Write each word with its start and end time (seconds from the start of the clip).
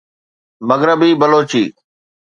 مغربي 0.69 1.11
بلوچي 1.21 1.63